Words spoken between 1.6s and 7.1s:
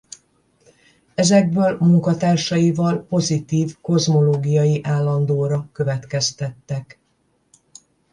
munkatársaival pozitív kozmológiai állandóra következtettek.